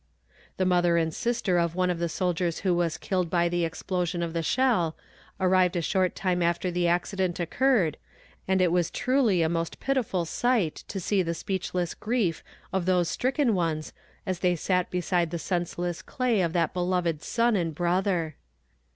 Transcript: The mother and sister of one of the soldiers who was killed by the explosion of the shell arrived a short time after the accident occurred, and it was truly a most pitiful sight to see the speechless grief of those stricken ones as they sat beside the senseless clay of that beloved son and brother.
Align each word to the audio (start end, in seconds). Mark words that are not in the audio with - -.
The 0.57 0.65
mother 0.65 0.97
and 0.97 1.13
sister 1.13 1.59
of 1.59 1.75
one 1.75 1.91
of 1.91 1.99
the 1.99 2.09
soldiers 2.09 2.61
who 2.61 2.73
was 2.73 2.97
killed 2.97 3.29
by 3.29 3.47
the 3.47 3.63
explosion 3.63 4.23
of 4.23 4.33
the 4.33 4.41
shell 4.41 4.97
arrived 5.39 5.75
a 5.75 5.81
short 5.83 6.15
time 6.15 6.41
after 6.41 6.71
the 6.71 6.87
accident 6.87 7.39
occurred, 7.39 7.97
and 8.47 8.63
it 8.63 8.71
was 8.71 8.89
truly 8.89 9.43
a 9.43 9.47
most 9.47 9.79
pitiful 9.79 10.25
sight 10.25 10.83
to 10.87 10.99
see 10.99 11.21
the 11.21 11.35
speechless 11.35 11.93
grief 11.93 12.43
of 12.73 12.87
those 12.87 13.09
stricken 13.09 13.53
ones 13.53 13.93
as 14.25 14.39
they 14.39 14.55
sat 14.55 14.89
beside 14.89 15.29
the 15.29 15.37
senseless 15.37 16.01
clay 16.01 16.41
of 16.41 16.53
that 16.53 16.73
beloved 16.73 17.21
son 17.21 17.55
and 17.55 17.75
brother. 17.75 18.35